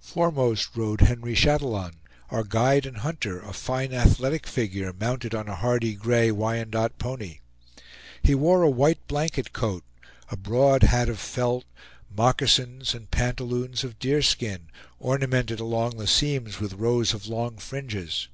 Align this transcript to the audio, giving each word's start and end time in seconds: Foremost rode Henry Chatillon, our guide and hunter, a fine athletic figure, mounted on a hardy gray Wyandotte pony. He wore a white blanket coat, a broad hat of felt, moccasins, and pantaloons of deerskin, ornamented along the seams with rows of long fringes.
Foremost 0.00 0.74
rode 0.74 1.02
Henry 1.02 1.36
Chatillon, 1.36 1.94
our 2.30 2.42
guide 2.42 2.86
and 2.86 2.96
hunter, 2.96 3.38
a 3.40 3.52
fine 3.52 3.94
athletic 3.94 4.44
figure, 4.44 4.92
mounted 4.92 5.32
on 5.32 5.46
a 5.46 5.54
hardy 5.54 5.94
gray 5.94 6.32
Wyandotte 6.32 6.98
pony. 6.98 7.38
He 8.20 8.34
wore 8.34 8.62
a 8.64 8.68
white 8.68 9.06
blanket 9.06 9.52
coat, 9.52 9.84
a 10.28 10.36
broad 10.36 10.82
hat 10.82 11.08
of 11.08 11.20
felt, 11.20 11.66
moccasins, 12.12 12.94
and 12.94 13.12
pantaloons 13.12 13.84
of 13.84 14.00
deerskin, 14.00 14.70
ornamented 14.98 15.60
along 15.60 15.98
the 15.98 16.08
seams 16.08 16.58
with 16.58 16.72
rows 16.74 17.14
of 17.14 17.28
long 17.28 17.56
fringes. 17.56 18.26